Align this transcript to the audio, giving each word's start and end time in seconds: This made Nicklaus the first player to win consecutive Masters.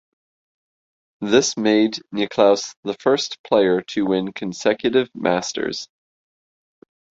This 1.19 1.55
made 1.57 1.99
Nicklaus 2.11 2.73
the 2.83 2.95
first 2.95 3.37
player 3.43 3.83
to 3.89 4.03
win 4.07 4.33
consecutive 4.33 5.11
Masters. 5.13 5.89